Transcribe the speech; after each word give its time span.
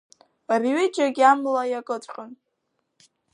Рҩыџьегь 0.61 1.21
амла 1.31 1.63
иакыҵәҟьон. 1.67 2.31